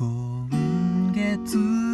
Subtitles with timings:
[0.00, 1.89] 今月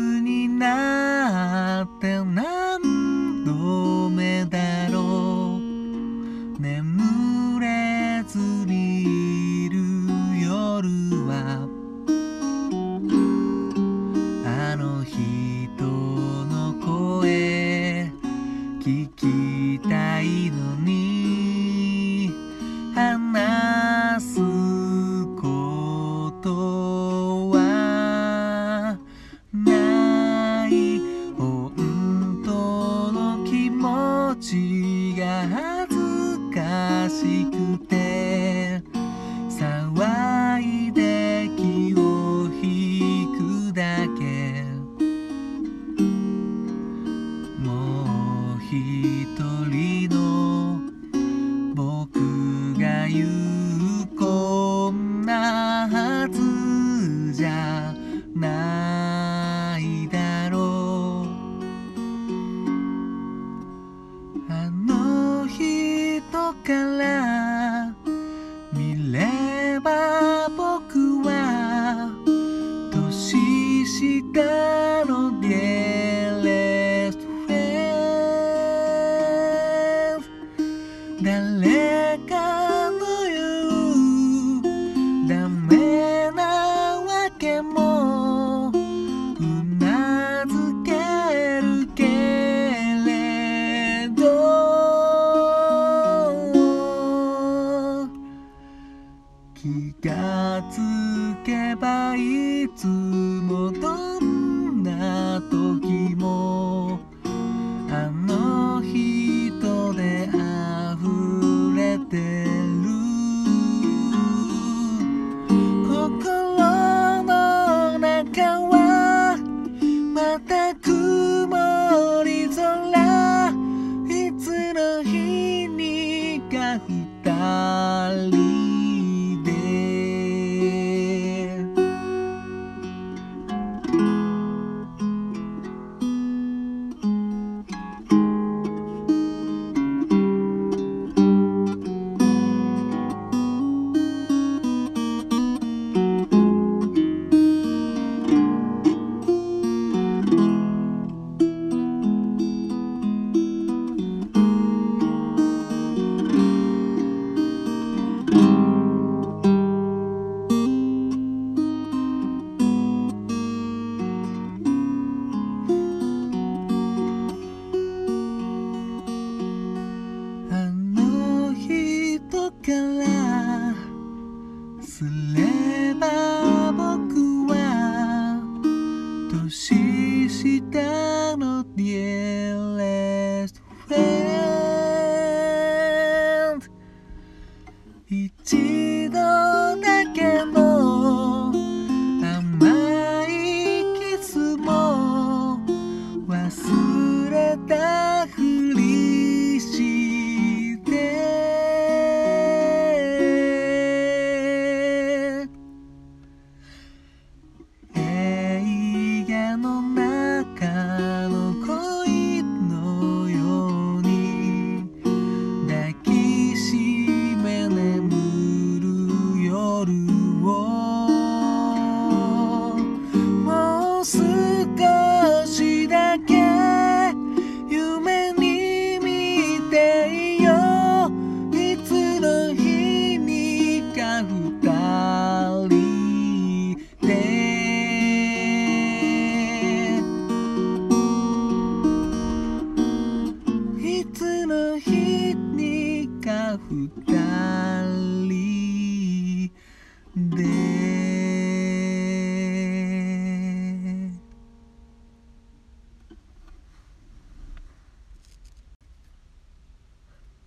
[87.39, 87.86] get more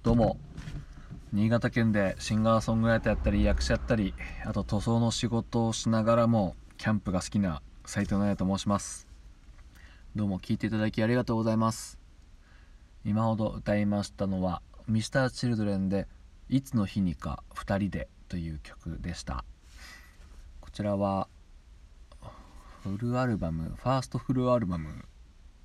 [0.10, 0.40] どうも。
[1.34, 9.08] 新潟県でシンガーソングライターやったり役者やったりあと塗装の仕事をしながらもキャンプが好きな斉藤奈也と申します。
[10.16, 12.00] どうも聞いていただきありがとうございます。
[13.06, 16.08] 今ほど歌いましたのは Mr.Children で
[16.50, 19.46] 「いつの日にか2人で」という曲でした。
[20.60, 21.28] こちらは
[22.82, 25.06] フルアルバムファーストフルアルバム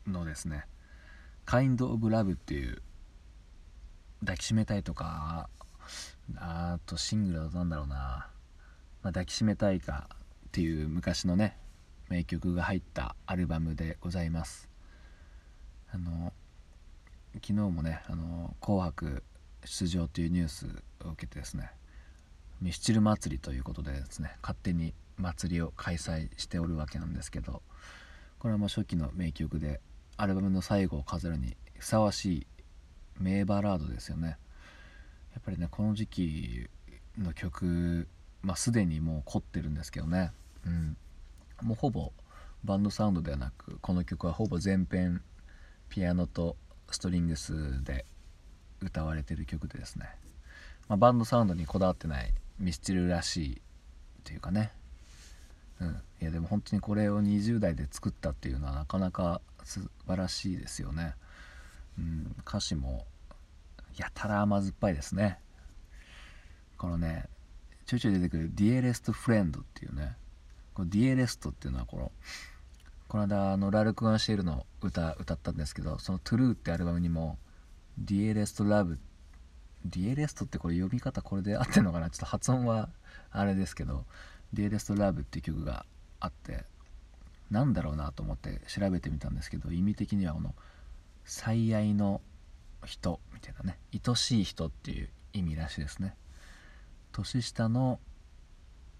[0.06, 0.66] のですね
[1.48, 2.82] 「Kind of Love」っていう
[4.24, 5.48] 抱きしめたいとか
[6.36, 8.30] あとシングルは何だろうな、ま
[9.02, 10.08] あ、抱きしめたいか
[10.48, 11.58] っていう昔のね
[12.08, 14.68] 名曲が入ったアルバムでございます。
[15.90, 16.32] あの
[17.34, 19.22] 昨日もね「あの紅白」
[19.64, 20.66] 出場というニュース
[21.04, 21.70] を受けてですね
[22.60, 27.62] ミスチル祭りということでですね勝手に祭りを開催しておるわけなんですけど
[28.38, 29.80] これはもう初期の名曲で
[30.16, 32.46] アルバムの最後を飾るにふさわしい
[33.18, 34.38] 名バラードですよね。
[35.32, 36.68] やっぱりねこの時期
[37.18, 38.08] の曲
[38.42, 40.32] まあすでにもう凝ってるんですけどね。
[40.66, 40.96] うん。
[41.62, 42.12] もうほぼ
[42.64, 45.22] バンドサウンドではなくこの曲はほぼ全編
[45.88, 46.56] ピアノと
[46.90, 48.06] ストリングスで
[48.80, 50.08] 歌われてる曲でですね、
[50.88, 53.62] まあ、バンドサウンドにこだわってないミスチルらしい
[54.24, 54.72] というかね。
[55.80, 56.02] うん。
[56.20, 61.14] いやでも本当にこれを20代で作ったっていうのはなかなか素晴らしいですよね、
[61.98, 63.06] うん、歌詞も
[63.96, 65.38] やたら甘酸っぱいですね。
[66.76, 67.28] このね
[67.86, 70.16] ちょいちょい出てくる「Dearest Friend」っていうね。
[70.74, 72.12] この Dearest っていうのはこの
[73.06, 77.38] この間のラルク・アンシェルの歌歌ったんですけどその True ってアルバムにも
[78.02, 78.98] Dearest Love
[79.88, 82.10] Dearest ってこれ読み方これで合ってるのかな？
[82.10, 82.88] ちょっと発音は
[83.30, 84.04] あれですけど
[84.52, 85.86] Dearest Love っていう曲が
[86.18, 86.64] あって
[87.50, 90.54] なんだろうなと思って調べてみたんですけど意味的にはこの
[91.24, 92.20] 最愛の
[92.84, 96.16] 人みたいなね愛しい人っていう意味らしいですね。
[97.12, 98.00] 年下の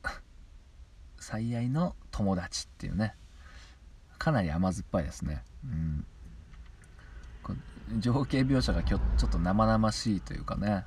[1.19, 3.15] 最愛の友達っていうね。
[4.19, 5.45] かなり甘酸っぱいですね。
[5.65, 6.07] うん。
[7.99, 10.87] 情景描写がきょちょっと生々しいというかね。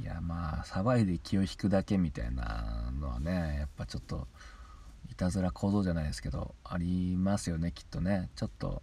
[0.00, 4.26] いやまあ騒いで気を引くだけみたいなのはねやっぱちょっと
[5.10, 8.30] いたずら行動じゃないですけどありますよねきっとね。
[8.36, 8.82] ちょっと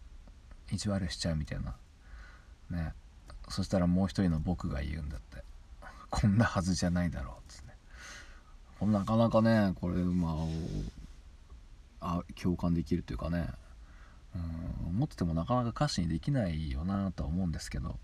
[0.71, 1.75] 意地悪しちゃうみたいな。
[2.69, 2.93] ね。
[3.49, 5.43] そしたらもう一人の僕が言うんだって。
[6.09, 8.85] こんなはずじゃないだろうっつって。
[8.85, 10.37] なかなかねこれま
[12.01, 13.49] あ共感できるというかね。
[14.35, 17.97] うん思っててもなかなか歌詞にできないよなとは思うんですけど、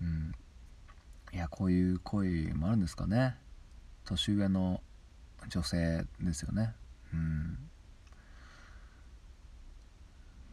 [0.00, 0.32] うん、
[1.32, 3.36] いやこういう恋もあるんですかね。
[4.04, 4.80] 年上の
[5.48, 6.74] 女性ですよね。
[7.12, 7.58] うん。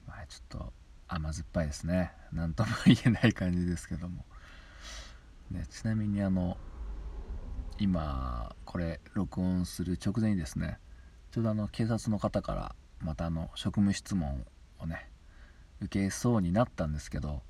[0.08, 0.74] まあちょっと
[1.08, 2.12] 甘酸っぱいですね。
[2.34, 4.26] 何とも言えない感じですけども、
[5.52, 6.58] ね、ちなみにあの
[7.80, 10.80] 今これ録音する直前にですね
[11.32, 14.46] ちょうどあの警察の方からまたあの職務質問
[14.80, 15.10] をね
[15.82, 17.42] 受けそうになったんですけど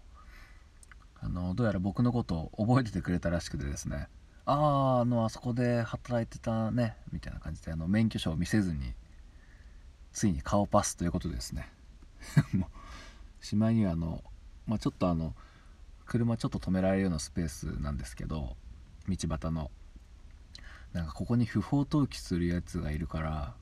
[1.22, 4.08] あのどうやら僕のことを覚えててくれたらしくてですね
[4.46, 8.94] あああのあそこで働いてたねみたいな感じであの免許証を見せずに
[10.12, 11.69] ついに顔パスということですね。
[13.45, 14.24] しまいにはあの、
[14.65, 15.36] まあ、ちょっとあの
[16.06, 18.56] 車ちょっと止められるようなスペースなんですけど
[19.07, 19.69] 道端の。
[20.94, 23.53] なんかここに不法投棄するやつがいるから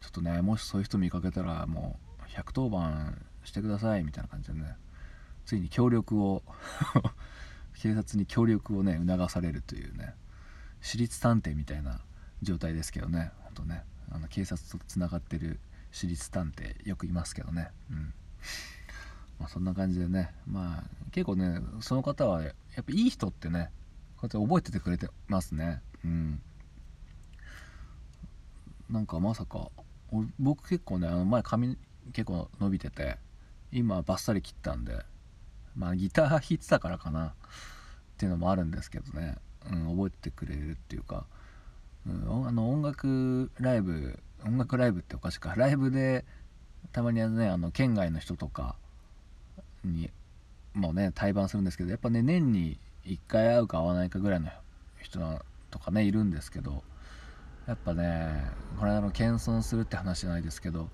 [0.00, 4.76] ちょっとねもしそういう人見かけたらもう110番してくださいみたいな感じでね。
[5.44, 6.42] ついに協力を
[7.78, 10.14] 警察に協力をね促されるというね。
[10.80, 12.00] 私立探偵みたいな
[12.42, 13.84] 状態ですけどねほんとね。
[14.10, 15.60] あの警察とつながってる
[15.92, 17.70] 私立探偵よくいますけどね。
[17.90, 18.14] うん。
[19.38, 20.34] まあそんな感じでね。
[20.46, 22.50] まあ結構ねその方はや
[22.80, 23.70] っぱいい人ってね
[24.16, 25.80] こうやって覚えててくれてますね。
[26.04, 26.40] うん。
[28.90, 29.70] なんかまさか
[30.38, 31.76] 僕結構ねあの前髪
[32.12, 33.18] 結構伸びてて
[33.70, 34.98] 今バッサリ切ったんで
[35.76, 37.32] まあギター弾いてたからかなっ
[38.16, 39.36] ていうのもあるんですけどね、
[39.70, 41.26] うん、覚えてくれるっていうか、
[42.06, 45.54] うん、あの音楽ライブ音楽ライブっておかしいか。
[45.56, 46.24] ライブで
[46.92, 48.76] たまにねあの県外の人とか
[49.84, 50.10] に
[50.74, 54.48] もね対バンするんですけどやっぱね年に1回会うか会わないかぐらいの
[55.00, 55.20] 人
[55.70, 56.82] とかねいるんですけど
[57.66, 60.88] やっぱねこれあの謙遜するって話じゃないですけど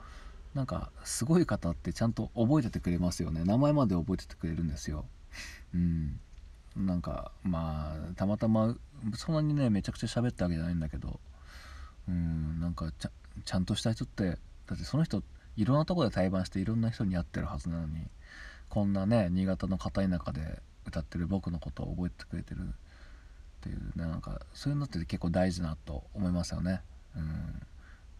[0.55, 3.43] なんかすごい方ってちゃんと覚えててくれますよね。
[3.45, 5.05] 名前まで覚えててくれるんですよ。
[5.75, 6.21] うん。
[6.77, 8.77] なんかまあたまたま
[9.17, 11.21] そんなにねめちゃくちゃ喋ったわけじゃないんだけど
[12.09, 13.11] うんなんかちゃ
[13.45, 15.23] ちゃんとした人ってだってその人
[15.57, 18.09] いろんなとこで対バンしていろんな人に会ってるはずなのに
[18.69, 22.65] こんなね新潟の片田舎で歌ってる僕のことを覚えてくれてるっ
[23.61, 26.83] ていうねなんかそういうのって結構大事なと思いますよね。
[27.17, 27.63] うん。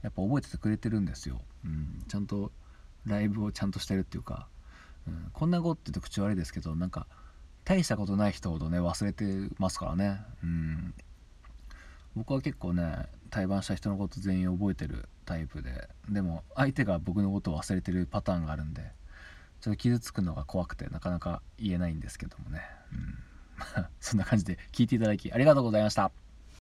[0.05, 2.53] やっぱ覚えててくれてるんですよ、うん、ちゃんと
[3.07, 4.47] ライブをちゃんとしてるっていうか、
[5.09, 7.07] うん、こんなことって言うと口悪いですけどなんか
[7.65, 9.25] 大したことない人ほどね忘れて
[9.59, 10.95] ますからね、うん、
[12.15, 18.83] 僕は結構ね対バンした人のこと全員覚えてるタイプででも相手が僕のことを忘れてるパターンがあるんで
[19.65, 22.61] ちょっと傷つくのが怖くてなかなか言えないんですけどもね、
[22.93, 26.13] うん、 そんな感じで聞いていただきありがとうございました。